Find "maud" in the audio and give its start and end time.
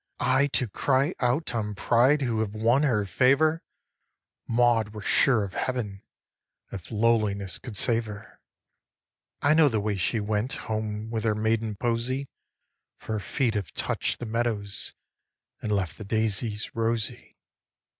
4.47-4.95